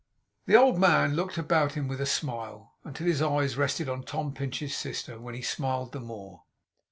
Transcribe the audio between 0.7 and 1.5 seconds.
man looked